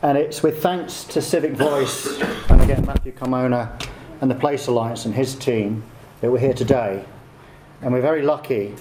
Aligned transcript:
And 0.00 0.16
it's 0.16 0.44
with 0.44 0.62
thanks 0.62 1.02
to 1.04 1.20
Civic 1.20 1.54
Voice 1.54 2.20
and 2.20 2.60
again 2.60 2.86
Matthew 2.86 3.10
Carmona 3.10 3.84
and 4.20 4.30
the 4.30 4.34
Place 4.36 4.68
Alliance 4.68 5.06
and 5.06 5.14
his 5.14 5.34
team 5.34 5.82
that 6.20 6.30
we're 6.30 6.38
here 6.38 6.54
today. 6.54 7.04
And 7.82 7.92
we're 7.92 8.00
very 8.00 8.22
lucky 8.22 8.76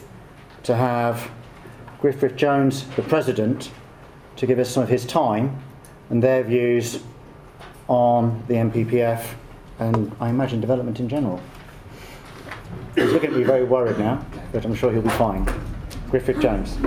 to 0.61 0.75
have 0.75 1.31
Griff 1.99 2.21
Rhys 2.21 2.33
Jones, 2.33 2.85
the 2.95 3.01
President, 3.01 3.71
to 4.35 4.45
give 4.45 4.59
us 4.59 4.69
some 4.69 4.83
of 4.83 4.89
his 4.89 5.07
time 5.07 5.59
and 6.11 6.21
their 6.21 6.43
views 6.43 7.01
on 7.87 8.43
the 8.47 8.53
NPPF 8.53 9.25
and 9.79 10.15
I 10.19 10.29
imagine 10.29 10.61
development 10.61 10.99
in 10.99 11.09
general. 11.09 11.41
He's 12.93 13.11
looking 13.11 13.31
at 13.31 13.35
me 13.35 13.41
very 13.41 13.63
worried 13.63 13.97
now, 13.97 14.23
but 14.51 14.63
I'm 14.65 14.75
sure 14.75 14.91
he'll 14.91 15.01
be 15.01 15.09
fine. 15.09 15.49
Griff 16.11 16.27
Rhys 16.27 16.37
Jones. 16.37 16.77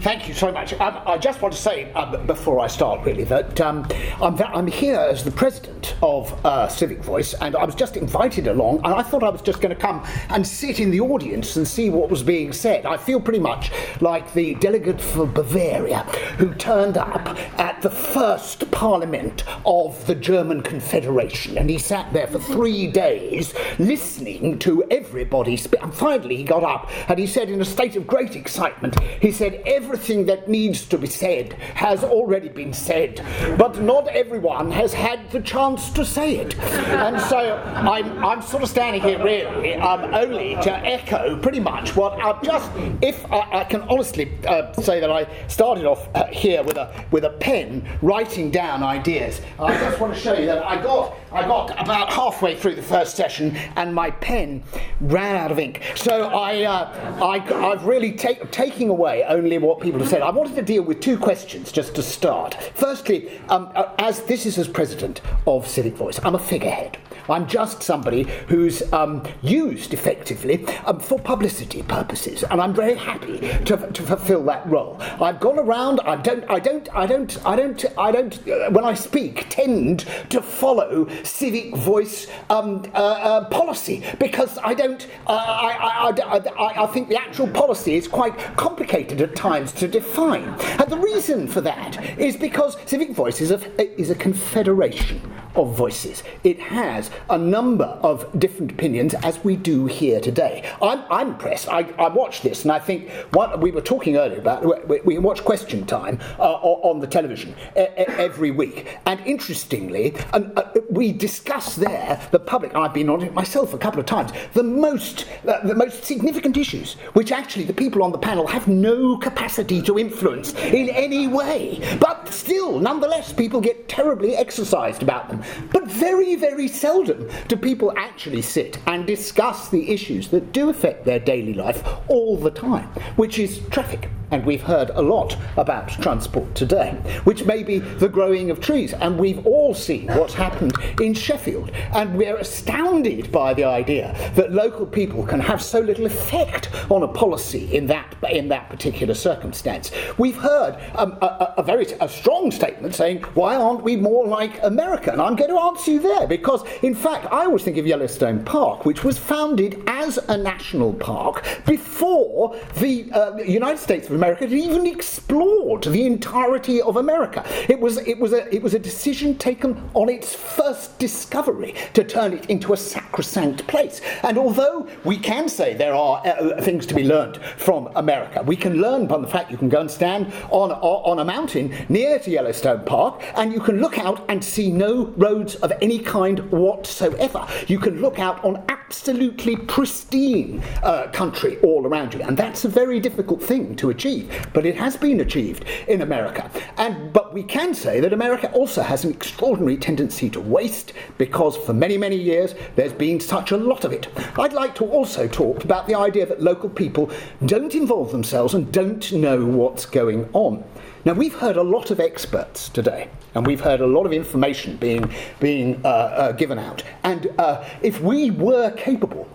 Thank 0.00 0.28
you 0.28 0.34
so 0.34 0.52
much. 0.52 0.72
Um, 0.74 1.00
I 1.06 1.18
just 1.18 1.42
want 1.42 1.54
to 1.54 1.60
say 1.60 1.92
um, 1.94 2.24
before 2.26 2.60
I 2.60 2.68
start, 2.68 3.04
really, 3.04 3.24
that 3.24 3.60
um, 3.60 3.86
I'm, 4.22 4.40
I'm, 4.40 4.66
here 4.66 5.00
as 5.00 5.24
the 5.24 5.32
president 5.32 5.96
of 6.02 6.32
uh, 6.46 6.68
Civic 6.68 6.98
Voice, 7.02 7.34
and 7.34 7.56
I 7.56 7.64
was 7.64 7.74
just 7.74 7.96
invited 7.96 8.46
along, 8.46 8.76
and 8.84 8.94
I 8.94 9.02
thought 9.02 9.24
I 9.24 9.28
was 9.28 9.42
just 9.42 9.60
going 9.60 9.74
to 9.74 9.80
come 9.80 10.06
and 10.28 10.46
sit 10.46 10.78
in 10.78 10.90
the 10.90 11.00
audience 11.00 11.56
and 11.56 11.66
see 11.66 11.90
what 11.90 12.08
was 12.10 12.22
being 12.22 12.52
said. 12.52 12.86
I 12.86 12.96
feel 12.96 13.20
pretty 13.20 13.40
much 13.40 13.72
like 14.00 14.32
the 14.32 14.54
delegate 14.54 15.00
for 15.00 15.26
Bavaria 15.26 16.02
who 16.38 16.54
turned 16.54 16.96
up 16.96 17.36
at 17.58 17.82
the 17.82 17.90
first 17.90 18.70
parliament 18.70 19.42
of 19.66 20.06
the 20.06 20.14
German 20.14 20.62
Confederation, 20.62 21.58
and 21.58 21.68
he 21.68 21.78
sat 21.78 22.12
there 22.12 22.28
for 22.28 22.38
three 22.38 22.86
days 22.86 23.52
listening 23.78 24.58
to 24.60 24.84
everybody 24.90 25.56
speak. 25.56 25.82
And 25.82 25.92
finally, 25.92 26.36
he 26.36 26.44
got 26.44 26.62
up 26.62 26.88
and 27.08 27.18
he 27.18 27.26
said, 27.26 27.50
in 27.50 27.60
a 27.60 27.64
state 27.64 27.96
of 27.96 28.06
great 28.06 28.36
excitement, 28.36 28.98
he 29.20 29.32
said, 29.40 29.62
Everything 29.64 30.26
that 30.26 30.48
needs 30.48 30.84
to 30.84 30.98
be 30.98 31.06
said 31.06 31.54
has 31.74 32.04
already 32.04 32.50
been 32.50 32.74
said, 32.74 33.24
but 33.56 33.80
not 33.80 34.06
everyone 34.08 34.70
has 34.70 34.92
had 34.92 35.30
the 35.30 35.40
chance 35.40 35.90
to 35.90 36.04
say 36.04 36.36
it. 36.36 36.58
And 36.58 37.18
so 37.22 37.56
I'm, 37.74 38.22
I'm 38.22 38.42
sort 38.42 38.62
of 38.62 38.68
standing 38.68 39.00
here 39.00 39.22
really 39.24 39.76
um, 39.76 40.14
only 40.14 40.56
to 40.56 40.70
echo 40.70 41.38
pretty 41.38 41.60
much 41.60 41.96
what 41.96 42.20
I've 42.20 42.42
just, 42.42 42.70
if 43.00 43.24
I, 43.32 43.60
I 43.60 43.64
can 43.64 43.80
honestly 43.82 44.30
uh, 44.46 44.72
say 44.74 45.00
that 45.00 45.10
I 45.10 45.26
started 45.48 45.86
off 45.86 46.06
uh, 46.14 46.26
here 46.26 46.62
with 46.62 46.76
a, 46.76 47.06
with 47.10 47.24
a 47.24 47.30
pen 47.30 47.88
writing 48.02 48.50
down 48.50 48.82
ideas. 48.82 49.40
I 49.58 49.72
just 49.78 49.98
want 49.98 50.12
to 50.12 50.20
show 50.20 50.34
you 50.34 50.46
that 50.46 50.62
I 50.62 50.82
got, 50.82 51.16
I 51.32 51.46
got 51.46 51.70
about 51.82 52.12
halfway 52.12 52.56
through 52.56 52.74
the 52.74 52.82
first 52.82 53.16
session 53.16 53.56
and 53.76 53.94
my 53.94 54.10
pen 54.10 54.62
ran 55.00 55.36
out 55.36 55.50
of 55.50 55.58
ink. 55.58 55.82
So 55.96 56.24
I, 56.28 56.64
uh, 56.64 57.24
I, 57.24 57.70
I've 57.70 57.86
really 57.86 58.12
taken 58.12 58.48
taking 58.48 58.90
away 58.90 59.24
only 59.30 59.58
what 59.58 59.80
people 59.80 60.00
have 60.00 60.08
said. 60.08 60.22
I 60.22 60.30
wanted 60.30 60.56
to 60.56 60.62
deal 60.62 60.82
with 60.82 61.00
two 61.00 61.16
questions 61.16 61.72
just 61.72 61.94
to 61.94 62.02
start. 62.02 62.54
Firstly, 62.74 63.40
um, 63.48 63.70
uh, 63.74 63.94
as 63.98 64.22
this 64.22 64.44
is 64.44 64.58
as 64.58 64.68
president 64.68 65.20
of 65.46 65.66
Civic 65.66 65.94
Voice, 65.94 66.20
I'm 66.22 66.34
a 66.34 66.38
figurehead. 66.38 66.98
I'm 67.28 67.46
just 67.46 67.82
somebody 67.82 68.24
who's 68.48 68.92
um, 68.92 69.22
used 69.40 69.94
effectively 69.94 70.66
um, 70.84 70.98
for 70.98 71.18
publicity 71.18 71.82
purposes, 71.82 72.42
and 72.42 72.60
I'm 72.60 72.74
very 72.74 72.96
happy 72.96 73.38
to, 73.38 73.76
to 73.92 74.02
fulfil 74.02 74.42
that 74.44 74.66
role. 74.68 74.96
I've 75.00 75.38
gone 75.38 75.58
around. 75.58 76.00
I 76.00 76.16
don't. 76.16 76.44
I 76.50 76.58
don't. 76.58 76.88
I 76.94 77.06
don't. 77.06 77.46
I 77.46 77.56
don't. 77.56 77.84
I 77.96 78.10
don't. 78.10 78.48
Uh, 78.48 78.70
when 78.70 78.84
I 78.84 78.94
speak, 78.94 79.46
tend 79.48 80.06
to 80.30 80.42
follow 80.42 81.08
civic 81.22 81.76
voice 81.76 82.26
um, 82.48 82.84
uh, 82.94 82.98
uh, 82.98 83.48
policy 83.48 84.04
because 84.18 84.58
I 84.58 84.74
don't. 84.74 85.06
Uh, 85.26 85.32
I, 85.32 86.10
I, 86.10 86.38
I, 86.48 86.84
I 86.84 86.86
think 86.88 87.08
the 87.08 87.20
actual 87.20 87.46
policy 87.46 87.94
is 87.94 88.08
quite 88.08 88.36
complicated 88.56 89.19
at 89.20 89.36
times 89.36 89.72
to 89.72 89.88
define, 89.88 90.48
and 90.78 90.90
the 90.90 90.98
reason 90.98 91.46
for 91.46 91.60
that 91.60 92.18
is 92.18 92.36
because 92.36 92.76
civic 92.86 93.10
voice 93.10 93.40
is 93.40 93.50
a 93.50 94.00
is 94.00 94.10
a 94.10 94.14
confederation 94.14 95.20
of 95.54 95.74
voices. 95.76 96.22
It 96.44 96.60
has 96.60 97.10
a 97.28 97.38
number 97.38 97.98
of 98.02 98.26
different 98.38 98.72
opinions, 98.72 99.14
as 99.14 99.42
we 99.44 99.56
do 99.56 99.86
here 99.86 100.20
today. 100.20 100.70
I'm, 100.80 101.02
I'm 101.10 101.28
impressed. 101.28 101.68
I, 101.68 101.80
I 101.98 102.08
this, 102.42 102.62
and 102.62 102.72
I 102.72 102.78
think 102.78 103.10
what 103.32 103.60
we 103.60 103.70
were 103.70 103.80
talking 103.80 104.16
earlier 104.16 104.38
about, 104.38 104.88
we, 104.88 105.00
we 105.00 105.18
watch 105.18 105.44
Question 105.44 105.86
Time 105.86 106.18
uh, 106.38 106.52
on 106.52 107.00
the 107.00 107.06
television 107.06 107.54
every 107.74 108.50
week, 108.50 108.98
and 109.06 109.18
interestingly, 109.26 110.16
um, 110.32 110.52
uh, 110.56 110.64
we 110.90 111.12
discuss 111.12 111.76
there 111.76 112.20
the 112.30 112.38
public. 112.38 112.74
I've 112.74 112.94
been 112.94 113.08
on 113.08 113.22
it 113.22 113.34
myself 113.34 113.74
a 113.74 113.78
couple 113.78 114.00
of 114.00 114.06
times. 114.06 114.32
The 114.52 114.62
most, 114.62 115.26
uh, 115.48 115.66
the 115.66 115.74
most 115.74 116.04
significant 116.04 116.56
issues, 116.56 116.94
which 117.14 117.32
actually 117.32 117.64
the 117.64 117.72
people 117.72 118.02
on 118.02 118.12
the 118.12 118.18
panel 118.18 118.46
have 118.46 118.68
no 118.68 119.16
capacity 119.16 119.82
to 119.82 119.98
influence 119.98 120.54
in 120.54 120.88
any 120.90 121.26
way, 121.26 121.80
but 122.00 122.28
still, 122.28 122.78
nonetheless, 122.78 123.32
people 123.32 123.60
get 123.60 123.88
terribly 123.88 124.36
exercised 124.36 125.02
about 125.02 125.28
them. 125.28 125.39
But 125.72 125.86
very, 125.86 126.34
very 126.36 126.68
seldom 126.68 127.28
do 127.48 127.56
people 127.56 127.92
actually 127.96 128.42
sit 128.42 128.78
and 128.86 129.06
discuss 129.06 129.68
the 129.68 129.90
issues 129.90 130.28
that 130.28 130.52
do 130.52 130.70
affect 130.70 131.04
their 131.04 131.18
daily 131.18 131.54
life 131.54 131.82
all 132.08 132.36
the 132.36 132.50
time, 132.50 132.88
which 133.16 133.38
is 133.38 133.60
traffic. 133.70 134.08
And 134.30 134.44
we've 134.44 134.62
heard 134.62 134.90
a 134.90 135.02
lot 135.02 135.36
about 135.56 135.88
transport 135.88 136.54
today, 136.54 136.92
which 137.24 137.44
may 137.44 137.62
be 137.62 137.78
the 137.78 138.08
growing 138.08 138.50
of 138.50 138.60
trees. 138.60 138.92
And 138.92 139.18
we've 139.18 139.44
all 139.46 139.74
seen 139.74 140.06
what's 140.08 140.34
happened 140.34 140.74
in 141.00 141.14
Sheffield. 141.14 141.70
And 141.92 142.16
we're 142.16 142.36
astounded 142.36 143.32
by 143.32 143.54
the 143.54 143.64
idea 143.64 144.14
that 144.36 144.52
local 144.52 144.86
people 144.86 145.26
can 145.26 145.40
have 145.40 145.60
so 145.62 145.80
little 145.80 146.06
effect 146.06 146.70
on 146.90 147.02
a 147.02 147.08
policy 147.08 147.74
in 147.74 147.86
that, 147.88 148.14
in 148.30 148.48
that 148.48 148.68
particular 148.68 149.14
circumstance. 149.14 149.90
We've 150.16 150.36
heard 150.36 150.78
um, 150.94 151.18
a, 151.20 151.54
a, 151.58 151.62
very 151.62 151.86
a 152.00 152.08
strong 152.08 152.50
statement 152.50 152.94
saying, 152.94 153.22
why 153.34 153.56
aren't 153.56 153.82
we 153.82 153.96
more 153.96 154.26
like 154.26 154.62
America? 154.62 155.12
And 155.12 155.20
I'm 155.20 155.34
going 155.34 155.50
to 155.50 155.58
answer 155.58 155.90
you 155.90 156.00
there 156.00 156.26
because, 156.26 156.62
in 156.82 156.94
fact, 156.94 157.26
I 157.32 157.46
always 157.46 157.64
think 157.64 157.78
of 157.78 157.86
Yellowstone 157.86 158.44
Park, 158.44 158.84
which 158.84 159.02
was 159.02 159.18
founded 159.18 159.82
as 159.86 160.18
a 160.28 160.36
national 160.36 160.92
park 160.94 161.44
before 161.66 162.56
the 162.76 163.10
uh, 163.12 163.36
United 163.38 163.78
States 163.78 164.08
of 164.08 164.19
America 164.20 164.44
had 164.44 164.52
even 164.52 164.86
explored 164.86 165.82
the 165.82 166.04
entirety 166.04 166.82
of 166.82 166.96
America. 166.96 167.42
It 167.70 167.80
was, 167.80 167.96
it, 167.96 168.18
was 168.18 168.34
a, 168.34 168.54
it 168.54 168.62
was 168.62 168.74
a 168.74 168.78
decision 168.78 169.38
taken 169.38 169.90
on 169.94 170.10
its 170.10 170.34
first 170.34 170.98
discovery 170.98 171.74
to 171.94 172.04
turn 172.04 172.34
it 172.34 172.44
into 172.50 172.74
a 172.74 172.76
sacrosanct 172.76 173.66
place. 173.66 174.02
And 174.22 174.36
although 174.36 174.86
we 175.04 175.16
can 175.16 175.48
say 175.48 175.72
there 175.72 175.94
are 175.94 176.20
uh, 176.26 176.60
things 176.60 176.84
to 176.86 176.94
be 176.94 177.02
learned 177.02 177.38
from 177.56 177.88
America, 177.96 178.42
we 178.42 178.56
can 178.56 178.74
learn 178.74 179.08
from 179.08 179.22
the 179.22 179.28
fact 179.28 179.50
you 179.50 179.56
can 179.56 179.70
go 179.70 179.80
and 179.80 179.90
stand 179.90 180.30
on, 180.50 180.70
on 180.70 181.20
a 181.20 181.24
mountain 181.24 181.74
near 181.88 182.18
to 182.18 182.30
Yellowstone 182.30 182.84
Park 182.84 183.22
and 183.36 183.54
you 183.54 183.60
can 183.60 183.80
look 183.80 183.98
out 183.98 184.26
and 184.28 184.44
see 184.44 184.70
no 184.70 185.06
roads 185.16 185.54
of 185.54 185.72
any 185.80 185.98
kind 185.98 186.40
whatsoever. 186.50 187.46
You 187.68 187.78
can 187.78 188.02
look 188.02 188.18
out 188.18 188.44
on 188.44 188.62
absolutely 188.68 189.56
pristine 189.56 190.62
uh, 190.82 191.06
country 191.10 191.58
all 191.60 191.86
around 191.86 192.12
you, 192.12 192.20
and 192.20 192.36
that's 192.36 192.66
a 192.66 192.68
very 192.68 193.00
difficult 193.00 193.42
thing 193.42 193.76
to 193.76 193.88
achieve 193.88 194.09
but 194.52 194.66
it 194.66 194.76
has 194.76 194.96
been 194.96 195.20
achieved 195.20 195.64
in 195.88 196.02
America. 196.02 196.50
And 196.76 197.12
but 197.12 197.32
we 197.32 197.42
can 197.42 197.74
say 197.74 198.00
that 198.00 198.12
America 198.12 198.50
also 198.52 198.82
has 198.82 199.04
an 199.04 199.10
extraordinary 199.10 199.76
tendency 199.76 200.28
to 200.30 200.40
waste 200.40 200.92
because 201.18 201.56
for 201.56 201.72
many 201.72 201.96
many 201.96 202.16
years 202.16 202.54
there's 202.76 202.92
been 202.92 203.20
such 203.20 203.52
a 203.52 203.56
lot 203.56 203.84
of 203.84 203.92
it. 203.92 204.08
I'd 204.38 204.52
like 204.52 204.74
to 204.76 204.84
also 204.84 205.28
talk 205.28 205.64
about 205.64 205.86
the 205.86 205.94
idea 205.94 206.26
that 206.26 206.42
local 206.42 206.68
people 206.68 207.10
don't 207.44 207.74
involve 207.74 208.12
themselves 208.12 208.54
and 208.54 208.72
don't 208.72 209.12
know 209.12 209.44
what's 209.44 209.86
going 209.86 210.28
on. 210.32 210.64
Now, 211.02 211.14
we've 211.14 211.34
heard 211.34 211.56
a 211.56 211.62
lot 211.62 211.90
of 211.90 211.98
experts 211.98 212.68
today, 212.68 213.08
and 213.34 213.46
we've 213.46 213.62
heard 213.62 213.80
a 213.80 213.86
lot 213.86 214.04
of 214.04 214.12
information 214.12 214.76
being, 214.76 215.10
being 215.38 215.80
uh, 215.82 215.88
uh, 215.88 216.32
given 216.32 216.58
out. 216.58 216.82
And 217.02 217.32
uh, 217.38 217.64
if 217.80 218.02
we 218.02 218.30
were 218.30 218.70
capable 218.72 219.26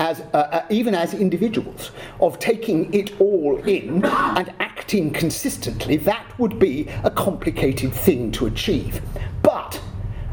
as, 0.00 0.20
uh, 0.32 0.36
uh, 0.36 0.66
even 0.70 0.94
as 0.94 1.12
individuals, 1.12 1.90
of 2.20 2.38
taking 2.38 2.92
it 2.92 3.20
all 3.20 3.58
in 3.64 4.02
and 4.04 4.52
acting 4.58 5.10
consistently, 5.10 5.98
that 5.98 6.26
would 6.38 6.58
be 6.58 6.88
a 7.04 7.10
complicated 7.10 7.92
thing 7.92 8.32
to 8.32 8.46
achieve. 8.46 9.02
But 9.42 9.80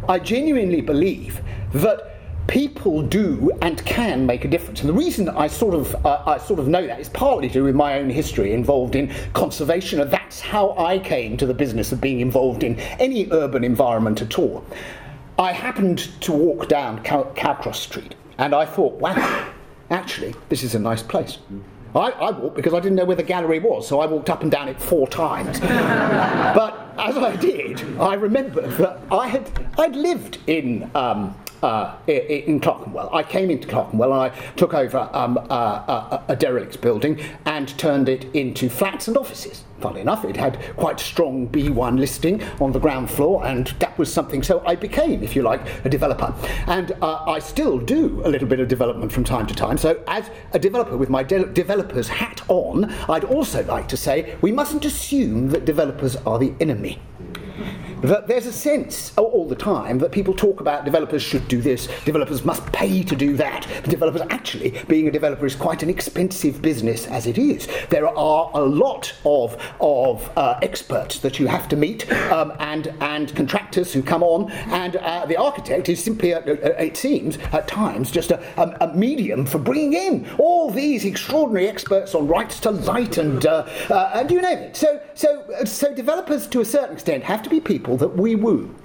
I 0.08 0.20
genuinely 0.20 0.80
believe 0.80 1.42
that 1.74 2.14
people 2.48 3.02
do 3.04 3.52
and 3.62 3.86
can 3.86 4.26
make 4.26 4.46
a 4.46 4.48
difference. 4.48 4.80
And 4.80 4.88
the 4.88 4.94
reason 4.94 5.28
I 5.28 5.48
sort 5.48 5.76
of 5.76 5.94
uh, 6.06 6.24
I 6.26 6.38
sort 6.38 6.62
of 6.62 6.70
know 6.70 6.88
that 6.88 7.02
is 7.02 7.10
partly 7.10 7.50
to 7.50 7.56
do 7.56 7.64
with 7.66 7.76
my 7.76 8.00
own 8.00 8.10
history 8.10 8.54
involved 8.54 8.96
in 8.96 9.14
conservation, 9.34 10.00
and 10.00 10.10
that's 10.10 10.40
how 10.40 10.78
I 10.78 10.98
came 10.98 11.36
to 11.38 11.46
the 11.46 11.54
business 11.54 11.92
of 11.92 12.00
being 12.00 12.22
involved 12.22 12.64
in 12.64 12.80
any 13.00 13.30
urban 13.32 13.66
environment 13.66 14.22
at 14.22 14.40
all. 14.40 14.66
I 15.38 15.52
happened 15.52 16.10
to 16.22 16.32
walk 16.32 16.70
down 16.70 17.04
Cowcross 17.04 17.82
Street, 17.82 18.16
and 18.38 18.56
I 18.56 18.66
thought, 18.66 18.94
wow 18.94 19.54
actually, 19.90 20.36
this 20.50 20.64
is 20.64 20.76
a 20.76 20.80
nice 20.80 21.04
place. 21.04 21.38
I, 21.96 22.10
I, 22.12 22.32
walked 22.32 22.56
because 22.56 22.74
I 22.74 22.80
didn't 22.80 22.96
know 22.96 23.06
where 23.06 23.16
the 23.16 23.24
gallery 23.24 23.60
was, 23.60 23.88
so 23.88 24.00
I 24.00 24.06
walked 24.06 24.30
up 24.30 24.42
and 24.42 24.52
down 24.52 24.68
it 24.68 24.80
four 24.80 25.08
times. 25.08 25.60
but 25.62 26.94
as 26.98 27.18
I 27.18 27.36
did, 27.38 27.82
I 28.00 28.14
remembered 28.16 28.72
that 28.72 29.02
I 29.12 29.28
had 29.28 29.50
I'd 29.78 29.96
lived 29.96 30.40
in 30.48 30.92
um, 30.94 31.36
uh, 31.64 31.96
in 32.08 32.60
Clerkenwell. 32.60 33.10
I 33.14 33.24
came 33.24 33.50
into 33.50 33.68
Clerkenwell 33.68 34.14
and 34.14 34.22
I 34.34 34.52
took 34.56 34.74
over 34.74 35.10
um, 35.14 35.38
a, 35.38 36.24
a 36.28 36.36
derelict 36.36 36.82
building 36.82 37.20
and 37.46 37.78
turned 37.78 38.10
it 38.10 38.26
into 38.36 38.70
flats 38.70 39.08
and 39.08 39.18
offices. 39.18 39.64
Funnily 39.80 40.02
enough, 40.02 40.26
it 40.26 40.36
had 40.36 40.60
quite 40.76 41.00
strong 41.00 41.48
B1 41.48 42.00
listing 42.00 42.42
on 42.60 42.72
the 42.72 42.80
ground 42.80 43.12
floor, 43.12 43.46
and 43.46 43.68
that 43.80 43.96
was 44.00 44.12
something. 44.12 44.42
So 44.42 44.64
I 44.66 44.76
became, 44.76 45.22
if 45.22 45.36
you 45.36 45.44
like, 45.44 45.62
a 45.86 45.90
developer. 45.90 46.34
And 46.66 46.94
uh, 47.00 47.24
I 47.28 47.38
still 47.38 47.78
do 47.78 48.22
a 48.26 48.30
little 48.30 48.48
bit 48.48 48.60
of 48.60 48.68
development 48.68 49.12
from 49.12 49.24
time 49.24 49.46
to 49.46 49.54
time. 49.54 49.78
So, 49.78 50.04
as 50.08 50.32
a 50.54 50.60
developer 50.60 50.98
with 50.98 51.10
my 51.10 51.22
de- 51.22 51.46
developer's 51.46 52.08
hat 52.08 52.42
on, 52.48 52.92
I'd 53.08 53.24
also 53.24 53.64
like 53.66 53.88
to 53.90 53.98
say 53.98 54.36
we 54.42 54.52
mustn't 54.52 54.84
assume 54.84 55.50
that 55.50 55.66
developers 55.66 56.16
are 56.18 56.40
the 56.40 56.56
enemy 56.60 57.00
that 58.02 58.28
there's 58.28 58.46
a 58.46 58.54
sense 58.54 59.16
all 59.18 59.46
the 59.46 59.56
time 59.56 59.98
that 60.00 60.12
people 60.12 60.34
talk 60.34 60.62
about 60.62 60.86
developers 60.86 61.22
should 61.22 61.48
do 61.48 61.62
this, 61.62 61.88
developers 62.06 62.46
must 62.46 62.66
pay 62.72 63.04
to 63.04 63.16
do 63.16 63.36
that. 63.36 63.68
Developers, 63.84 64.22
actually, 64.30 64.80
being 64.88 65.08
a 65.08 65.12
developer 65.12 65.46
is 65.46 65.56
quite 65.56 65.84
an 65.84 65.90
expensive 65.90 66.62
business 66.62 67.08
as 67.08 67.28
it 67.28 67.38
is. 67.38 67.68
There 67.90 68.08
are 68.08 68.52
a 68.54 68.62
lot 68.62 69.14
of, 69.26 69.58
of 69.80 70.30
uh, 70.38 70.60
experts 70.62 71.20
that 71.20 71.40
you 71.40 71.48
have 71.48 71.68
to 71.70 71.76
meet 71.76 72.12
um, 72.32 72.54
and, 72.60 72.94
and 73.02 73.34
contractors 73.36 73.94
who 73.94 74.04
come 74.04 74.24
on, 74.24 74.52
and 74.52 74.98
uh, 74.98 75.26
the 75.26 75.38
architect 75.38 75.90
is 75.90 76.04
simply, 76.04 76.34
uh, 76.34 76.40
uh 76.40 76.76
it 76.78 76.98
seems, 76.98 77.38
at 77.52 77.68
times, 77.68 78.12
just 78.12 78.32
a, 78.32 78.40
a, 78.62 78.90
a, 78.90 78.98
medium 78.98 79.46
for 79.46 79.60
bringing 79.60 79.94
in 79.94 80.28
all 80.40 80.72
these 80.72 81.06
extraordinary 81.06 81.68
experts 81.68 82.16
on 82.16 82.28
rights 82.28 82.60
to 82.60 82.72
light 82.72 83.18
and, 83.18 83.46
uh, 83.46 83.66
and 84.14 84.32
you 84.32 84.42
name 84.42 84.58
it. 84.60 84.76
So, 84.76 85.02
so, 85.14 85.46
so 85.66 85.94
developers, 85.94 86.48
to 86.48 86.62
a 86.62 86.66
certain 86.66 86.94
extent, 86.94 87.24
have 87.24 87.44
to 87.44 87.50
be 87.50 87.60
people 87.60 87.87
people 87.88 87.96
that 87.96 88.18
we 88.18 88.36
woo 88.36 88.76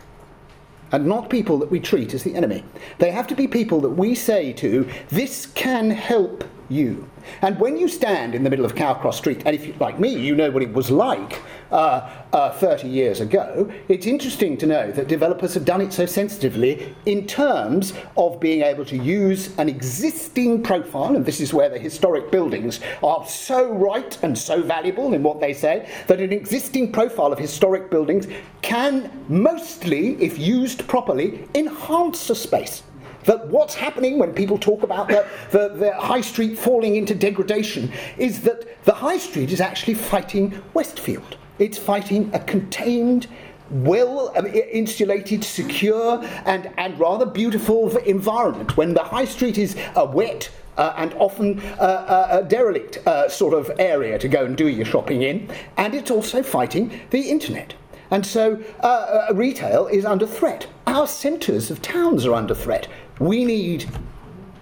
and 0.93 1.06
not 1.06 1.28
people 1.28 1.58
that 1.58 1.70
we 1.70 1.81
treat 1.81 2.14
as 2.14 2.22
the 2.22 2.37
enemy. 2.37 2.62
They 2.99 3.10
have 3.10 3.26
to 3.28 3.34
be 3.34 3.49
people 3.49 3.81
that 3.81 3.90
we 3.90 4.14
say 4.14 4.52
to, 4.52 4.88
this 5.08 5.46
can 5.46 5.90
help 5.90 6.44
you. 6.69 7.08
And 7.40 7.58
when 7.58 7.76
you 7.76 7.88
stand 7.88 8.34
in 8.34 8.44
the 8.44 8.50
middle 8.50 8.64
of 8.64 8.75
Cowcross 8.75 9.16
Street, 9.16 9.43
and 9.44 9.54
if 9.54 9.66
you, 9.66 9.75
like 9.78 9.99
me, 9.99 10.08
you 10.08 10.34
know 10.34 10.50
what 10.50 10.62
it 10.62 10.72
was 10.72 10.90
like 10.90 11.40
uh, 11.70 12.10
uh, 12.32 12.52
30 12.52 12.88
years 12.88 13.20
ago, 13.20 13.70
it's 13.88 14.06
interesting 14.06 14.56
to 14.58 14.66
know 14.66 14.90
that 14.90 15.08
developers 15.08 15.55
have 15.55 15.64
done 15.64 15.81
it 15.81 15.93
so 15.93 16.05
sensitively 16.05 16.94
in 17.06 17.26
terms 17.26 17.93
of 18.16 18.40
being 18.40 18.62
able 18.62 18.84
to 18.84 18.96
use 18.96 19.56
an 19.58 19.69
existing 19.69 20.62
profile, 20.62 21.14
and 21.14 21.25
this 21.25 21.40
is 21.40 21.55
where 21.55 21.69
the 21.69 21.78
historic 21.78 22.31
buildings 22.31 22.81
are 23.02 23.25
so 23.26 23.72
right 23.72 24.19
and 24.22 24.37
so 24.37 24.62
valuable 24.62 25.14
in 25.14 25.22
what 25.22 25.40
they 25.40 25.52
say, 25.52 25.88
that 26.08 26.20
an 26.20 26.32
existing 26.32 26.90
profile 26.93 27.32
of 27.32 27.38
historic 27.38 27.90
buildings 27.90 28.26
can 28.72 29.10
mostly, 29.28 30.14
if 30.14 30.38
used 30.38 30.88
properly, 30.88 31.46
enhance 31.54 32.30
a 32.30 32.34
space 32.34 32.82
that 33.24 33.46
what's 33.48 33.74
happening 33.74 34.19
when 34.19 34.32
people 34.32 34.56
talk 34.56 34.82
about 34.82 35.08
the, 35.08 35.26
the, 35.50 35.69
the, 35.74 35.92
high 35.94 36.22
street 36.22 36.58
falling 36.58 36.96
into 36.96 37.14
degradation 37.14 37.92
is 38.16 38.40
that 38.40 38.82
the 38.86 38.94
high 38.94 39.19
street 39.19 39.52
is 39.52 39.60
actually 39.60 39.92
fighting 39.92 40.58
Westfield. 40.72 41.36
It's 41.58 41.76
fighting 41.76 42.30
a 42.32 42.40
contained, 42.40 43.28
well 43.69 44.32
um, 44.38 44.46
insulated, 44.46 45.44
secure, 45.44 46.24
and, 46.46 46.70
and 46.78 46.98
rather 46.98 47.26
beautiful 47.26 47.94
environment. 47.98 48.78
When 48.78 48.94
the 48.94 49.04
high 49.04 49.26
street 49.26 49.58
is 49.58 49.76
a 49.96 50.06
wet, 50.06 50.50
uh, 50.78 50.94
and 50.96 51.12
often 51.19 51.60
uh, 51.60 51.82
uh, 51.82 52.40
a 52.40 52.48
derelict 52.48 53.06
uh, 53.06 53.28
sort 53.28 53.52
of 53.52 53.70
area 53.78 54.19
to 54.19 54.26
go 54.26 54.46
and 54.46 54.56
do 54.56 54.69
your 54.69 54.86
shopping 54.86 55.20
in, 55.20 55.50
and 55.76 55.94
it's 55.94 56.10
also 56.10 56.42
fighting 56.42 56.90
the 57.10 57.28
internet. 57.28 57.74
And 58.12 58.26
so 58.26 58.62
uh, 58.82 58.86
uh, 59.30 59.34
retail 59.34 59.86
is 59.86 60.04
under 60.04 60.26
threat. 60.26 60.66
Our 60.86 61.06
centres 61.06 61.70
of 61.70 61.80
towns 61.80 62.26
are 62.26 62.34
under 62.34 62.54
threat. 62.54 62.86
We 63.18 63.46
need 63.46 63.88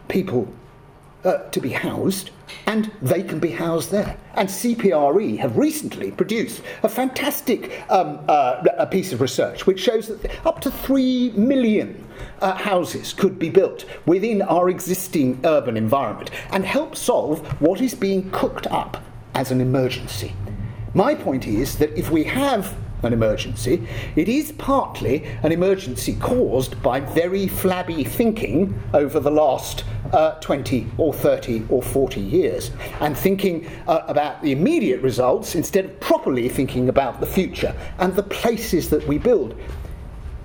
people 0.07 0.49
uh, 1.25 1.39
to 1.51 1.61
be 1.61 1.71
housed, 1.71 2.31
and 2.67 2.93
they 3.03 3.25
can 3.25 3.41
be 3.41 3.51
housed 3.51 3.91
there. 3.91 4.17
And 4.35 4.49
CPRE 4.49 5.39
have 5.39 5.59
recently 5.59 6.13
produced 6.13 6.63
a 6.85 6.89
fantastic 6.89 7.83
um, 7.91 8.21
uh, 8.29 8.63
a 8.79 8.87
piece 8.87 9.13
of 9.13 9.21
research 9.21 9.67
which 9.67 9.81
shows 9.81 10.07
that 10.07 10.47
up 10.47 10.61
to 10.61 10.71
three 10.71 11.31
million 11.31 12.07
uh, 12.41 12.55
houses 12.55 13.13
could 13.13 13.37
be 13.37 13.51
built 13.51 13.85
within 14.07 14.43
our 14.43 14.69
existing 14.71 15.41
urban 15.45 15.77
environment 15.77 16.31
and 16.53 16.65
help 16.65 16.95
solve 16.95 17.45
what 17.61 17.81
is 17.81 17.95
being 17.95 18.31
cooked 18.31 18.69
up 18.69 19.03
as 19.35 19.51
an 19.51 19.61
emergency. 19.61 20.35
My 20.95 21.17
point 21.17 21.49
is 21.49 21.79
that 21.79 21.91
if 21.99 22.11
we 22.11 22.25
have 22.25 22.77
an 23.03 23.13
emergency. 23.13 23.87
It 24.17 24.29
is 24.29 24.53
partly 24.53 25.25
an 25.43 25.53
emergency 25.53 26.17
caused 26.17 26.83
by 26.83 27.01
very 27.01 27.49
flabby 27.49 28.05
thinking 28.05 28.79
over 28.95 29.21
the 29.21 29.31
last 29.31 29.85
uh, 30.13 30.33
20 30.41 30.87
or 30.99 31.13
30 31.13 31.67
or 31.69 31.83
40 31.83 32.21
years 32.21 32.71
and 33.01 33.17
thinking 33.17 33.69
uh, 33.87 34.03
about 34.09 34.43
the 34.43 34.53
immediate 34.53 35.01
results 35.03 35.55
instead 35.55 35.85
of 35.85 36.01
properly 36.01 36.49
thinking 36.49 36.89
about 36.89 37.21
the 37.21 37.27
future 37.27 37.75
and 37.99 38.15
the 38.15 38.23
places 38.23 38.91
that 38.91 39.07
we 39.07 39.19
build. 39.19 39.59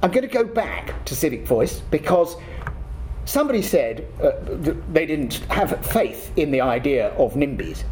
I'm 0.04 0.12
going 0.12 0.28
to 0.28 0.34
go 0.34 0.44
back 0.44 1.04
to 1.06 1.16
Civic 1.16 1.48
Voice 1.48 1.80
because 1.80 2.36
somebody 3.26 3.62
said 3.62 4.08
uh, 4.22 4.32
they 4.92 5.06
didn't 5.06 5.36
have 5.50 5.84
faith 5.86 6.32
in 6.38 6.52
the 6.52 6.62
idea 6.62 7.10
of 7.16 7.34
NIMBYs. 7.34 7.84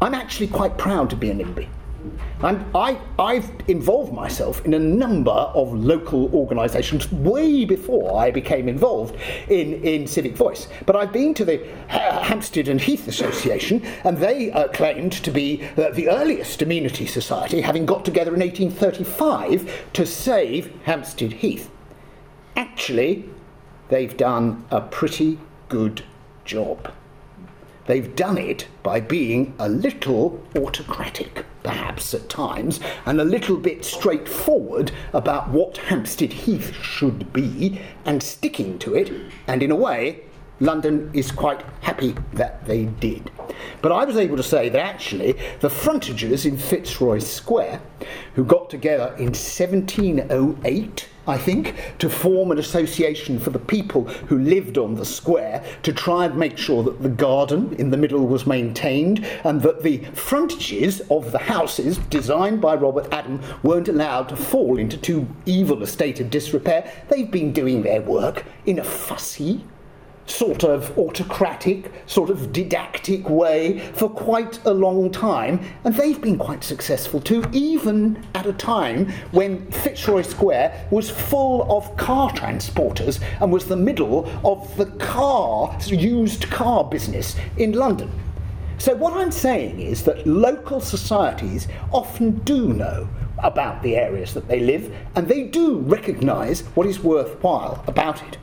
I'm 0.00 0.14
actually 0.14 0.48
quite 0.48 0.78
proud 0.78 1.10
to 1.10 1.16
be 1.16 1.30
a 1.30 1.34
NIMBY. 1.34 1.68
And 2.42 2.64
I, 2.74 3.00
I've 3.18 3.50
involved 3.66 4.12
myself 4.12 4.64
in 4.64 4.74
a 4.74 4.78
number 4.78 5.30
of 5.30 5.74
local 5.74 6.32
organisations 6.34 7.10
way 7.10 7.64
before 7.64 8.16
I 8.16 8.30
became 8.30 8.68
involved 8.68 9.16
in, 9.48 9.74
in 9.82 10.06
Civic 10.06 10.36
Voice. 10.36 10.68
But 10.86 10.94
I've 10.94 11.12
been 11.12 11.34
to 11.34 11.44
the 11.44 11.66
Hampstead 11.88 12.68
and 12.68 12.80
Heath 12.80 13.08
Association, 13.08 13.84
and 14.04 14.18
they 14.18 14.52
uh, 14.52 14.68
claimed 14.68 15.12
to 15.12 15.30
be 15.30 15.64
uh, 15.76 15.90
the 15.90 16.08
earliest 16.08 16.62
amenity 16.62 17.06
society, 17.06 17.60
having 17.60 17.86
got 17.86 18.04
together 18.04 18.32
in 18.34 18.40
1835 18.40 19.88
to 19.94 20.06
save 20.06 20.72
Hampstead 20.84 21.32
Heath. 21.34 21.70
Actually, 22.54 23.28
they've 23.88 24.16
done 24.16 24.64
a 24.70 24.80
pretty 24.80 25.38
good 25.68 26.04
job. 26.44 26.92
They've 27.86 28.14
done 28.14 28.36
it 28.36 28.68
by 28.82 29.00
being 29.00 29.54
a 29.58 29.68
little 29.68 30.42
autocratic, 30.54 31.46
perhaps 31.62 32.14
at 32.14 32.28
times, 32.28 32.80
and 33.04 33.20
a 33.20 33.24
little 33.24 33.56
bit 33.56 33.84
straightforward 33.84 34.92
about 35.12 35.48
what 35.50 35.76
Hampstead 35.76 36.32
Heath 36.32 36.74
should 36.82 37.32
be, 37.32 37.80
and 38.04 38.22
sticking 38.22 38.78
to 38.80 38.94
it, 38.94 39.12
and 39.46 39.62
in 39.62 39.70
a 39.70 39.76
way, 39.76 40.22
London 40.60 41.10
is 41.14 41.30
quite 41.30 41.62
happy 41.82 42.14
that 42.32 42.64
they 42.66 42.86
did. 42.86 43.30
But 43.80 43.92
I 43.92 44.04
was 44.04 44.16
able 44.16 44.36
to 44.36 44.42
say 44.42 44.68
that 44.68 44.80
actually 44.80 45.32
the 45.60 45.68
frontagers 45.68 46.44
in 46.44 46.56
Fitzroy 46.56 47.20
Square, 47.20 47.80
who 48.34 48.44
got 48.44 48.68
together 48.68 49.14
in 49.18 49.26
1708, 49.26 51.08
I 51.28 51.36
think, 51.36 51.74
to 51.98 52.08
form 52.08 52.50
an 52.50 52.58
association 52.58 53.38
for 53.38 53.50
the 53.50 53.58
people 53.58 54.04
who 54.04 54.38
lived 54.38 54.78
on 54.78 54.94
the 54.94 55.04
square 55.04 55.62
to 55.82 55.92
try 55.92 56.24
and 56.24 56.36
make 56.36 56.56
sure 56.56 56.82
that 56.82 57.02
the 57.02 57.08
garden 57.10 57.74
in 57.74 57.90
the 57.90 57.98
middle 57.98 58.26
was 58.26 58.46
maintained 58.46 59.24
and 59.44 59.60
that 59.62 59.82
the 59.82 59.98
frontages 60.14 61.00
of 61.10 61.30
the 61.30 61.38
houses 61.38 61.98
designed 61.98 62.60
by 62.60 62.74
Robert 62.74 63.12
Adam 63.12 63.40
weren't 63.62 63.88
allowed 63.88 64.28
to 64.30 64.36
fall 64.36 64.78
into 64.78 64.96
too 64.96 65.28
evil 65.44 65.82
a 65.82 65.86
state 65.86 66.18
of 66.18 66.30
disrepair. 66.30 66.90
They've 67.10 67.30
been 67.30 67.52
doing 67.52 67.82
their 67.82 68.00
work 68.00 68.44
in 68.64 68.78
a 68.78 68.84
fussy, 68.84 69.64
sort 70.30 70.64
of 70.64 70.96
autocratic, 70.98 71.90
sort 72.06 72.30
of 72.30 72.52
didactic 72.52 73.28
way 73.28 73.78
for 73.94 74.08
quite 74.08 74.64
a 74.64 74.72
long 74.72 75.10
time, 75.10 75.60
and 75.84 75.94
they've 75.94 76.20
been 76.20 76.38
quite 76.38 76.62
successful 76.62 77.20
too, 77.20 77.44
even 77.52 78.24
at 78.34 78.46
a 78.46 78.52
time 78.52 79.10
when 79.32 79.70
Fitzroy 79.70 80.22
Square 80.22 80.86
was 80.90 81.10
full 81.10 81.70
of 81.76 81.96
car 81.96 82.30
transporters 82.30 83.20
and 83.40 83.52
was 83.52 83.66
the 83.66 83.76
middle 83.76 84.28
of 84.44 84.76
the 84.76 84.86
car, 84.96 85.76
used 85.86 86.50
car 86.50 86.84
business 86.84 87.36
in 87.56 87.72
London. 87.72 88.10
So, 88.78 88.94
what 88.94 89.14
I'm 89.14 89.32
saying 89.32 89.80
is 89.80 90.04
that 90.04 90.26
local 90.26 90.80
societies 90.80 91.66
often 91.92 92.38
do 92.40 92.72
know 92.72 93.08
about 93.38 93.82
the 93.82 93.96
areas 93.96 94.34
that 94.34 94.48
they 94.48 94.60
live, 94.60 94.94
and 95.14 95.26
they 95.26 95.44
do 95.44 95.78
recognise 95.78 96.60
what 96.74 96.86
is 96.86 97.00
worthwhile 97.00 97.82
about 97.86 98.22
it. 98.22 98.38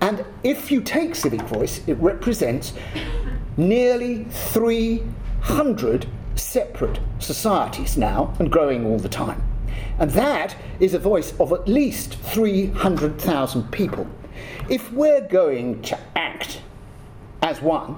And 0.00 0.24
if 0.42 0.70
you 0.70 0.80
take 0.80 1.14
Civic 1.14 1.42
Voice, 1.42 1.80
it 1.86 1.94
represents 1.94 2.72
nearly 3.56 4.24
300 4.24 6.06
separate 6.34 6.98
societies 7.18 7.96
now 7.96 8.34
and 8.38 8.50
growing 8.50 8.84
all 8.86 8.98
the 8.98 9.08
time. 9.08 9.42
And 9.98 10.10
that 10.12 10.56
is 10.80 10.94
a 10.94 10.98
voice 10.98 11.38
of 11.38 11.52
at 11.52 11.68
least 11.68 12.14
300,000 12.16 13.70
people. 13.70 14.06
If 14.68 14.92
we're 14.92 15.26
going 15.28 15.82
to 15.82 15.98
act 16.16 16.60
as 17.42 17.60
one, 17.60 17.96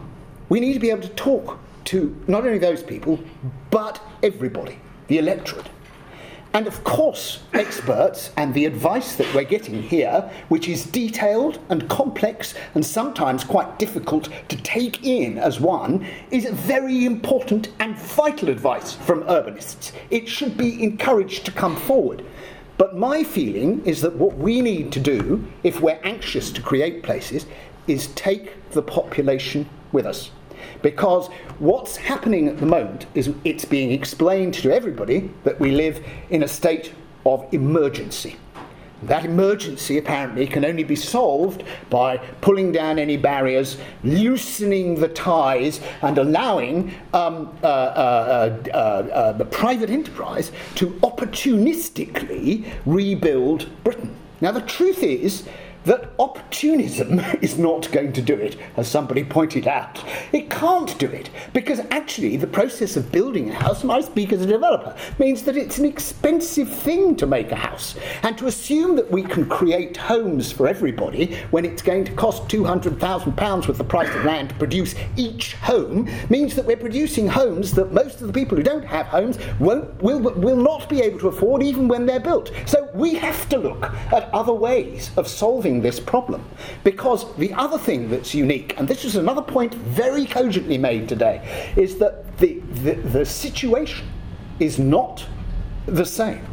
we 0.49 0.61
need 0.61 0.75
to 0.75 0.81
be 0.81 0.91
able 0.91 1.03
to 1.03 1.09
talk 1.11 1.59
to 1.87 2.15
not 2.27 2.45
only 2.45 2.59
those 2.59 2.83
people, 2.83 3.19
but 3.71 4.01
everybody, 4.23 4.79
the 5.09 5.19
electorate. 5.19 5.69
And 6.53 6.67
of 6.67 6.85
course, 6.85 7.41
experts 7.53 8.31
and 8.37 8.55
the 8.55 8.65
advice 8.65 9.17
that 9.17 9.33
we're 9.35 9.45
getting 9.45 9.83
here, 9.83 10.31
which 10.49 10.69
is 10.69 10.85
detailed 10.85 11.59
and 11.69 11.89
complex 11.91 12.55
and 12.75 12.85
sometimes 12.85 13.45
quite 13.45 13.79
difficult 13.79 14.31
to 14.49 14.57
take 14.63 15.05
in 15.05 15.37
as 15.37 15.61
one, 15.61 16.07
is 16.31 16.47
very 16.47 17.05
important 17.05 17.69
and 17.79 17.97
vital 17.99 18.49
advice 18.49 18.95
from 18.95 19.23
urbanists. 19.25 19.93
It 20.11 20.29
should 20.29 20.57
be 20.57 20.83
encouraged 20.83 21.45
to 21.45 21.53
come 21.53 21.77
forward. 21.77 22.25
But 22.79 22.97
my 22.97 23.25
feeling 23.25 23.85
is 23.85 24.01
that 24.03 24.17
what 24.17 24.37
we 24.37 24.61
need 24.61 24.93
to 24.93 25.01
do, 25.01 25.47
if 25.63 25.81
we're 25.81 26.01
anxious 26.05 26.51
to 26.53 26.63
create 26.63 27.03
places, 27.03 27.47
is 27.87 28.09
take 28.09 28.71
the 28.71 28.83
population 28.83 29.69
with 29.93 30.07
us. 30.07 30.31
Because 30.83 31.29
what's 31.59 31.97
happening 31.97 32.49
at 32.49 32.59
the 32.59 32.67
moment 32.67 33.07
is 33.15 33.33
it's 33.45 33.65
being 33.65 33.93
explained 33.93 34.55
to 34.55 34.73
everybody 34.73 35.31
that 35.45 35.59
we 35.61 35.73
live 35.73 36.05
in 36.31 36.43
a 36.43 36.49
state 36.49 36.93
of 37.25 37.47
emergency. 37.53 38.37
That 39.03 39.27
emergency 39.27 39.99
apparently 39.99 40.47
can 40.47 40.65
only 40.65 40.83
be 40.83 40.97
solved 40.97 41.65
by 41.91 42.17
pulling 42.41 42.73
down 42.73 42.99
any 42.99 43.19
barriers, 43.19 43.77
loosening 44.03 44.95
the 44.95 45.09
ties, 45.09 45.81
and 46.01 46.17
allowing 46.17 46.95
um, 47.13 47.55
uh, 47.63 47.67
uh, 47.67 48.59
uh, 48.69 48.77
uh 48.77 49.33
the 49.33 49.45
private 49.45 49.91
enterprise 49.91 50.51
to 50.77 50.89
opportunistically 51.03 52.73
rebuild 52.87 53.69
Britain. 53.85 54.17
Now, 54.41 54.53
the 54.53 54.63
truth 54.63 55.03
is, 55.03 55.47
that 55.87 56.11
opportunism 56.19 57.21
is 57.41 57.59
not 57.59 57.91
going 57.93 58.13
to 58.13 58.23
do 58.23 58.35
it, 58.35 58.59
as 58.77 58.89
somebody 58.89 59.25
pointed 59.25 59.67
out. 59.67 60.05
It 60.33 60.51
can't 60.51 60.97
do 60.99 61.07
it, 61.07 61.31
because 61.53 61.81
actually 61.91 62.37
the 62.37 62.47
process 62.47 62.97
of 62.97 63.11
building 63.11 63.51
a 63.51 63.55
house, 63.55 63.83
and 63.83 63.93
I 63.93 64.01
speak 64.01 64.33
as 64.33 64.43
a 64.43 64.47
developer, 64.47 64.97
means 65.19 65.45
that 65.45 65.57
it's 65.57 65.79
an 65.79 65.85
expensive 65.85 66.69
thing 66.69 67.17
to 67.17 67.27
make 67.27 67.53
a 67.53 67.57
house. 67.57 67.97
And 68.23 68.37
to 68.39 68.47
assume 68.47 68.97
that 68.97 69.11
we 69.11 69.23
can 69.23 69.49
create 69.49 69.97
homes 69.97 70.51
for 70.53 70.67
everybody 70.69 71.37
when 71.51 71.65
it's 71.65 71.83
going 71.83 72.05
to 72.05 72.13
cost 72.13 72.49
£200,000 72.49 73.69
with 73.69 73.79
the 73.79 73.85
price 73.85 74.13
of 74.15 74.25
land 74.25 74.51
to 74.51 74.55
produce 74.57 74.95
each 75.17 75.55
home 75.55 76.09
means 76.29 76.57
that 76.57 76.67
we're 76.67 76.77
producing 76.77 77.29
homes 77.29 77.73
that 77.73 77.93
most 77.93 78.21
of 78.21 78.27
the 78.27 78.33
people 78.33 78.57
who 78.57 78.63
don't 78.63 78.85
have 78.85 79.07
homes 79.07 79.39
won't, 79.61 80.03
will, 80.03 80.19
will 80.19 80.57
not 80.57 80.89
be 80.89 81.01
able 81.01 81.19
to 81.21 81.29
afford 81.29 81.63
even 81.63 81.87
when 81.87 82.07
they're 82.07 82.21
built. 82.21 82.51
So 82.67 82.91
we 82.95 83.15
have 83.15 83.49
to 83.51 83.59
look 83.59 83.85
at 84.13 84.29
other 84.35 84.53
ways 84.53 85.11
of 85.17 85.29
solving 85.29 85.76
solving 85.77 85.83
this 85.83 86.01
problem. 86.01 86.45
Because 86.85 87.35
the 87.37 87.53
other 87.55 87.79
thing 87.79 88.11
that's 88.11 88.35
unique, 88.35 88.75
and 88.79 88.89
this 88.89 89.05
is 89.05 89.17
another 89.17 89.43
point 89.43 89.75
very 89.75 90.27
cogently 90.27 90.79
made 90.79 91.09
today, 91.09 91.41
is 91.77 91.99
that 91.99 92.37
the, 92.39 92.61
the, 92.85 92.95
the 92.95 93.25
situation 93.25 94.07
is 94.59 94.79
not 94.79 95.27
the 95.87 96.05
same 96.05 96.45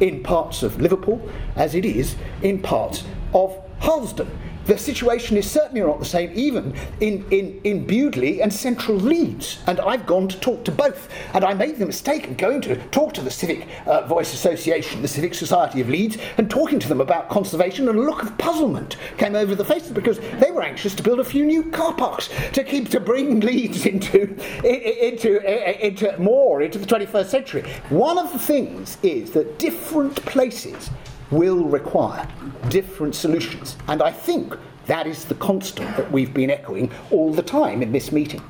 in 0.00 0.22
parts 0.22 0.62
of 0.62 0.80
Liverpool 0.80 1.20
as 1.56 1.74
it 1.74 1.84
is 1.84 2.16
in 2.42 2.60
parts 2.60 3.04
of 3.32 3.56
Harlesden 3.80 4.28
the 4.66 4.76
situation 4.76 5.36
is 5.36 5.50
certainly 5.50 5.80
not 5.80 5.98
the 5.98 6.04
same 6.04 6.30
even 6.34 6.74
in, 7.00 7.24
in, 7.30 7.60
in 7.64 7.86
Bewdley 7.86 8.42
and 8.42 8.52
Central 8.52 8.96
Leeds. 8.96 9.62
And 9.66 9.80
I've 9.80 10.06
gone 10.06 10.28
to 10.28 10.38
talk 10.40 10.64
to 10.64 10.72
both. 10.72 11.08
And 11.34 11.44
I 11.44 11.54
made 11.54 11.78
the 11.78 11.86
mistake 11.86 12.28
of 12.28 12.36
going 12.36 12.60
to 12.62 12.76
talk 12.88 13.14
to 13.14 13.20
the 13.20 13.30
Civic 13.30 13.66
uh, 13.86 14.06
Voice 14.06 14.34
Association, 14.34 15.02
the 15.02 15.08
Civic 15.08 15.34
Society 15.34 15.80
of 15.80 15.88
Leeds, 15.88 16.18
and 16.36 16.50
talking 16.50 16.78
to 16.80 16.88
them 16.88 17.00
about 17.00 17.28
conservation, 17.28 17.88
and 17.88 17.98
a 17.98 18.02
look 18.02 18.22
of 18.22 18.36
puzzlement 18.38 18.96
came 19.18 19.34
over 19.34 19.54
the 19.54 19.64
faces 19.64 19.92
because 19.92 20.18
they 20.40 20.50
were 20.50 20.62
anxious 20.62 20.94
to 20.94 21.02
build 21.02 21.20
a 21.20 21.24
few 21.24 21.44
new 21.44 21.70
car 21.70 21.94
parks 21.94 22.28
to 22.52 22.64
keep 22.64 22.88
to 22.90 23.00
bring 23.00 23.40
Leeds 23.40 23.86
into, 23.86 24.22
into, 24.64 25.86
into 25.86 26.18
more 26.18 26.62
into 26.62 26.78
the 26.78 26.86
21st 26.86 27.26
century. 27.26 27.62
One 27.88 28.18
of 28.18 28.32
the 28.32 28.38
things 28.38 28.98
is 29.02 29.30
that 29.32 29.58
different 29.58 30.16
places 30.26 30.90
will 31.30 31.64
require 31.64 32.28
different 32.68 33.14
solutions. 33.14 33.76
And 33.88 34.02
I 34.02 34.10
think 34.10 34.54
that 34.86 35.06
is 35.06 35.24
the 35.24 35.34
constant 35.34 35.96
that 35.96 36.10
we've 36.10 36.32
been 36.32 36.50
echoing 36.50 36.90
all 37.10 37.32
the 37.32 37.42
time 37.42 37.82
in 37.82 37.92
this 37.92 38.12
meeting. 38.12 38.42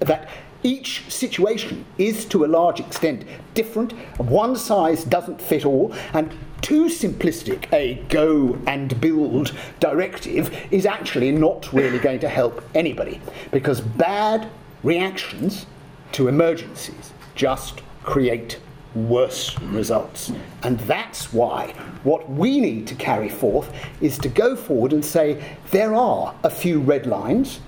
That 0.00 0.28
each 0.62 1.10
situation 1.10 1.84
is 1.98 2.24
to 2.26 2.44
a 2.44 2.46
large 2.46 2.80
extent 2.80 3.24
different, 3.52 3.92
one 4.18 4.56
size 4.56 5.04
doesn't 5.04 5.40
fit 5.40 5.64
all, 5.66 5.94
and 6.14 6.34
too 6.62 6.86
simplistic 6.86 7.70
a 7.72 8.02
go 8.08 8.58
and 8.66 8.98
build 8.98 9.54
directive 9.78 10.50
is 10.70 10.86
actually 10.86 11.30
not 11.30 11.70
really 11.74 11.98
going 11.98 12.18
to 12.20 12.28
help 12.28 12.64
anybody 12.74 13.20
because 13.52 13.82
bad 13.82 14.48
reactions 14.82 15.66
to 16.12 16.28
emergencies 16.28 17.12
just 17.34 17.82
create 18.02 18.58
worse 18.94 19.58
results. 19.60 20.32
And 20.62 20.78
that's 20.80 21.32
why 21.32 21.74
what 22.02 22.30
we 22.30 22.60
need 22.60 22.86
to 22.88 22.94
carry 22.94 23.28
forth 23.28 23.72
is 24.00 24.18
to 24.18 24.28
go 24.28 24.56
forward 24.56 24.92
and 24.92 25.04
say 25.04 25.42
there 25.70 25.94
are 25.94 26.34
a 26.42 26.50
few 26.50 26.80
red 26.80 27.06
lines, 27.06 27.60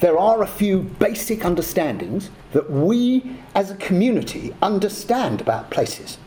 there 0.00 0.18
are 0.18 0.42
a 0.42 0.46
few 0.46 0.80
basic 0.80 1.44
understandings 1.44 2.30
that 2.52 2.70
we 2.70 3.36
as 3.54 3.70
a 3.70 3.76
community 3.76 4.54
understand 4.62 5.40
about 5.40 5.70
places. 5.70 6.18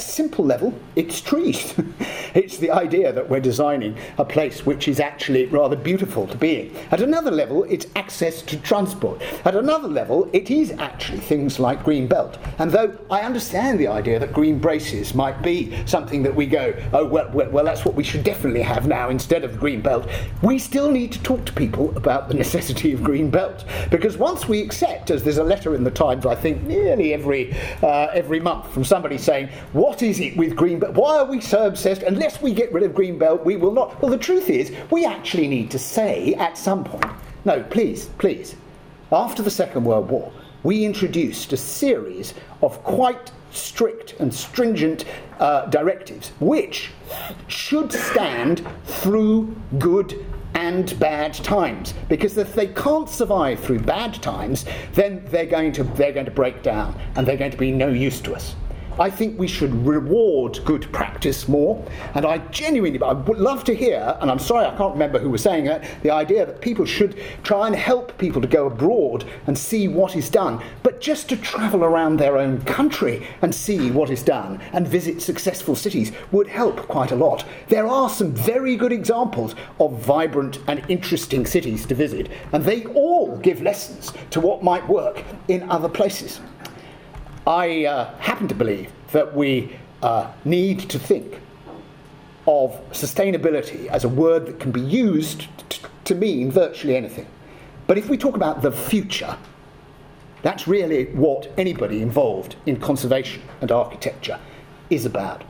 Simple 0.00 0.44
level, 0.44 0.74
it's 0.96 1.20
trees. 1.20 1.74
it's 2.34 2.58
the 2.58 2.70
idea 2.70 3.12
that 3.12 3.28
we're 3.28 3.40
designing 3.40 3.96
a 4.16 4.24
place 4.24 4.64
which 4.64 4.88
is 4.88 5.00
actually 5.00 5.46
rather 5.46 5.76
beautiful 5.76 6.26
to 6.26 6.36
be 6.36 6.60
in. 6.60 6.76
At 6.90 7.00
another 7.00 7.30
level, 7.30 7.64
it's 7.64 7.86
access 7.96 8.42
to 8.42 8.56
transport. 8.58 9.20
At 9.44 9.54
another 9.54 9.88
level, 9.88 10.28
it 10.32 10.50
is 10.50 10.72
actually 10.72 11.18
things 11.18 11.58
like 11.58 11.84
green 11.84 12.06
belt. 12.06 12.38
And 12.58 12.70
though 12.70 12.96
I 13.10 13.20
understand 13.20 13.78
the 13.78 13.88
idea 13.88 14.18
that 14.18 14.32
green 14.32 14.58
braces 14.58 15.14
might 15.14 15.42
be 15.42 15.74
something 15.86 16.22
that 16.22 16.34
we 16.34 16.46
go, 16.46 16.74
oh, 16.92 17.06
well, 17.06 17.30
well, 17.32 17.50
well 17.50 17.64
that's 17.64 17.84
what 17.84 17.94
we 17.94 18.04
should 18.04 18.24
definitely 18.24 18.62
have 18.62 18.86
now 18.86 19.10
instead 19.10 19.44
of 19.44 19.58
green 19.58 19.80
belt, 19.80 20.08
we 20.42 20.58
still 20.58 20.90
need 20.90 21.12
to 21.12 21.22
talk 21.22 21.44
to 21.46 21.52
people 21.52 21.96
about 21.96 22.28
the 22.28 22.34
necessity 22.44 22.92
of 22.92 23.02
green 23.02 23.30
belt. 23.30 23.64
Because 23.90 24.16
once 24.16 24.48
we 24.48 24.60
accept, 24.60 25.10
as 25.10 25.22
there's 25.22 25.38
a 25.38 25.44
letter 25.44 25.74
in 25.74 25.84
the 25.84 25.90
Times, 25.90 26.26
I 26.26 26.34
think 26.34 26.62
nearly 26.62 27.14
every, 27.14 27.54
uh, 27.82 28.08
every 28.12 28.40
month 28.40 28.70
from 28.72 28.84
somebody 28.84 29.18
saying, 29.18 29.48
what 29.72 29.87
is 30.02 30.20
it 30.20 30.36
with 30.36 30.54
Greenbelt? 30.54 30.94
Why 30.94 31.18
are 31.18 31.24
we 31.24 31.40
so 31.40 31.66
obsessed? 31.66 32.02
Unless 32.02 32.42
we 32.42 32.52
get 32.52 32.72
rid 32.72 32.84
of 32.84 32.92
Greenbelt, 32.92 33.44
we 33.44 33.56
will 33.56 33.72
not. 33.72 34.00
Well, 34.00 34.10
the 34.10 34.18
truth 34.18 34.50
is, 34.50 34.72
we 34.90 35.04
actually 35.04 35.48
need 35.48 35.70
to 35.70 35.78
say 35.78 36.34
at 36.34 36.58
some 36.58 36.84
point, 36.84 37.06
no, 37.44 37.62
please, 37.64 38.06
please. 38.18 38.56
After 39.10 39.42
the 39.42 39.50
Second 39.50 39.84
World 39.84 40.08
War, 40.10 40.32
we 40.62 40.84
introduced 40.84 41.52
a 41.52 41.56
series 41.56 42.34
of 42.62 42.82
quite 42.84 43.32
strict 43.50 44.14
and 44.20 44.32
stringent 44.32 45.04
uh, 45.38 45.66
directives 45.66 46.32
which 46.40 46.90
should 47.46 47.92
stand 47.92 48.66
through 48.84 49.56
good 49.78 50.26
and 50.54 50.98
bad 50.98 51.32
times 51.32 51.94
because 52.08 52.36
if 52.36 52.54
they 52.54 52.66
can't 52.66 53.08
survive 53.08 53.58
through 53.60 53.78
bad 53.78 54.12
times 54.14 54.66
then 54.92 55.24
they're 55.26 55.46
going 55.46 55.72
to 55.72 55.84
they're 55.84 56.12
going 56.12 56.26
to 56.26 56.32
break 56.32 56.62
down 56.62 56.94
and 57.16 57.26
they're 57.26 57.36
going 57.36 57.50
to 57.50 57.56
be 57.56 57.70
no 57.70 57.88
use 57.88 58.20
to 58.20 58.34
us 58.34 58.54
I 59.00 59.10
think 59.10 59.38
we 59.38 59.46
should 59.46 59.72
reward 59.86 60.58
good 60.64 60.92
practice 60.92 61.46
more. 61.46 61.84
And 62.14 62.26
I 62.26 62.38
genuinely, 62.48 63.00
I 63.00 63.12
would 63.12 63.38
love 63.38 63.62
to 63.64 63.74
hear, 63.74 64.16
and 64.20 64.30
I'm 64.30 64.38
sorry 64.38 64.66
I 64.66 64.76
can't 64.76 64.92
remember 64.92 65.18
who 65.18 65.30
was 65.30 65.42
saying 65.42 65.66
it, 65.66 65.84
the 66.02 66.10
idea 66.10 66.44
that 66.46 66.60
people 66.60 66.84
should 66.84 67.22
try 67.44 67.68
and 67.68 67.76
help 67.76 68.16
people 68.18 68.42
to 68.42 68.48
go 68.48 68.66
abroad 68.66 69.24
and 69.46 69.56
see 69.56 69.86
what 69.86 70.16
is 70.16 70.28
done, 70.30 70.62
but 70.82 71.00
just 71.00 71.28
to 71.28 71.36
travel 71.36 71.84
around 71.84 72.16
their 72.16 72.38
own 72.38 72.60
country 72.62 73.26
and 73.42 73.54
see 73.54 73.90
what 73.90 74.10
is 74.10 74.22
done 74.22 74.60
and 74.72 74.88
visit 74.88 75.22
successful 75.22 75.76
cities 75.76 76.12
would 76.32 76.48
help 76.48 76.76
quite 76.88 77.12
a 77.12 77.16
lot. 77.16 77.44
There 77.68 77.86
are 77.86 78.10
some 78.10 78.32
very 78.32 78.76
good 78.76 78.92
examples 78.92 79.54
of 79.78 80.00
vibrant 80.00 80.58
and 80.66 80.84
interesting 80.88 81.46
cities 81.46 81.86
to 81.86 81.94
visit, 81.94 82.30
and 82.52 82.64
they 82.64 82.84
all 82.86 83.36
give 83.38 83.62
lessons 83.62 84.12
to 84.30 84.40
what 84.40 84.64
might 84.64 84.88
work 84.88 85.22
in 85.46 85.70
other 85.70 85.88
places. 85.88 86.40
I 87.48 87.86
uh, 87.86 88.14
happen 88.18 88.46
to 88.48 88.54
believe 88.54 88.92
that 89.12 89.34
we 89.34 89.74
uh, 90.02 90.30
need 90.44 90.80
to 90.90 90.98
think 90.98 91.40
of 92.46 92.78
sustainability 92.90 93.86
as 93.86 94.04
a 94.04 94.08
word 94.08 94.44
that 94.44 94.60
can 94.60 94.70
be 94.70 94.82
used 94.82 95.46
t- 95.70 95.80
to 96.04 96.14
mean 96.14 96.50
virtually 96.50 96.94
anything. 96.94 97.26
But 97.86 97.96
if 97.96 98.10
we 98.10 98.18
talk 98.18 98.36
about 98.36 98.60
the 98.60 98.70
future, 98.70 99.38
that's 100.42 100.68
really 100.68 101.06
what 101.06 101.50
anybody 101.56 102.02
involved 102.02 102.56
in 102.66 102.76
conservation 102.76 103.40
and 103.62 103.72
architecture 103.72 104.38
is 104.90 105.06
about. 105.06 105.42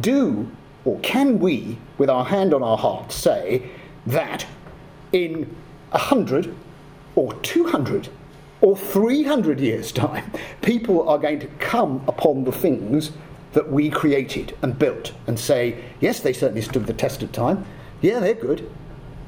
Do 0.00 0.50
or 0.86 0.98
can 1.00 1.38
we, 1.40 1.76
with 1.98 2.08
our 2.08 2.24
hand 2.24 2.54
on 2.54 2.62
our 2.62 2.78
heart, 2.78 3.12
say 3.12 3.68
that 4.06 4.46
in 5.12 5.54
a 5.92 5.98
hundred 5.98 6.54
or 7.16 7.34
two 7.34 7.66
hundred 7.66 8.08
or 8.60 8.76
300 8.76 9.60
years' 9.60 9.92
time, 9.92 10.32
people 10.62 11.08
are 11.08 11.18
going 11.18 11.38
to 11.40 11.46
come 11.58 12.02
upon 12.08 12.44
the 12.44 12.52
things 12.52 13.12
that 13.52 13.70
we 13.70 13.88
created 13.90 14.56
and 14.62 14.78
built 14.78 15.12
and 15.26 15.38
say, 15.38 15.82
yes, 16.00 16.20
they 16.20 16.32
certainly 16.32 16.62
stood 16.62 16.86
the 16.86 16.92
test 16.92 17.22
of 17.22 17.32
time. 17.32 17.64
Yeah, 18.00 18.20
they're 18.20 18.34
good. 18.34 18.70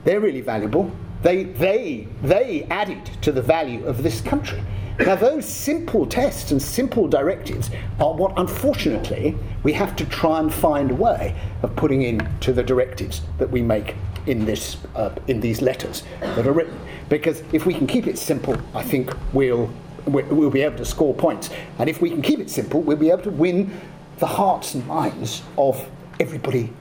They're 0.04 0.20
really 0.20 0.40
valuable. 0.40 0.90
They, 1.22 1.44
they, 1.44 2.08
they 2.22 2.66
added 2.70 3.04
to 3.22 3.32
the 3.32 3.42
value 3.42 3.84
of 3.84 4.02
this 4.02 4.20
country. 4.20 4.62
Now, 4.98 5.14
those 5.14 5.46
simple 5.46 6.04
tests 6.04 6.50
and 6.50 6.60
simple 6.60 7.08
directives 7.08 7.70
are 7.98 8.12
what, 8.12 8.34
unfortunately, 8.36 9.34
we 9.62 9.72
have 9.72 9.96
to 9.96 10.04
try 10.04 10.40
and 10.40 10.52
find 10.52 10.90
a 10.90 10.94
way 10.94 11.40
of 11.62 11.74
putting 11.74 12.02
into 12.02 12.52
the 12.52 12.62
directives 12.62 13.22
that 13.38 13.50
we 13.50 13.62
make 13.62 13.94
in, 14.26 14.44
this, 14.44 14.76
uh, 14.94 15.14
in 15.26 15.40
these 15.40 15.62
letters 15.62 16.02
that 16.20 16.46
are 16.46 16.52
written. 16.52 16.78
Because 17.10 17.42
if 17.52 17.66
we 17.66 17.74
can 17.74 17.86
keep 17.86 18.06
it 18.06 18.16
simple, 18.16 18.56
I 18.74 18.82
think 18.82 19.12
we'll, 19.34 19.70
we'll 20.06 20.48
be 20.48 20.62
able 20.62 20.78
to 20.78 20.84
score 20.86 21.12
points. 21.12 21.50
And 21.78 21.90
if 21.90 22.00
we 22.00 22.08
can 22.08 22.22
keep 22.22 22.38
it 22.38 22.48
simple, 22.48 22.80
we'll 22.80 22.96
be 22.96 23.10
able 23.10 23.24
to 23.24 23.30
win 23.30 23.78
the 24.18 24.26
hearts 24.26 24.74
and 24.74 24.86
minds 24.86 25.42
of 25.58 25.86
everybody 26.18 26.72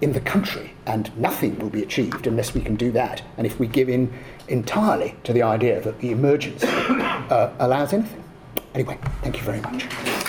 in 0.00 0.12
the 0.12 0.20
country, 0.20 0.72
and 0.86 1.16
nothing 1.16 1.58
will 1.58 1.70
be 1.70 1.82
achieved 1.82 2.26
unless 2.26 2.54
we 2.54 2.60
can 2.60 2.76
do 2.76 2.90
that. 2.92 3.22
And 3.36 3.46
if 3.46 3.58
we 3.58 3.66
give 3.66 3.88
in 3.88 4.12
entirely 4.48 5.16
to 5.24 5.32
the 5.32 5.42
idea 5.42 5.80
that 5.80 6.00
the 6.00 6.10
emergency 6.10 6.66
uh, 6.70 7.52
allows 7.58 7.92
anything. 7.92 8.22
Anyway, 8.74 8.98
thank 9.22 9.36
you 9.36 9.42
very 9.42 9.60
much. 9.60 10.21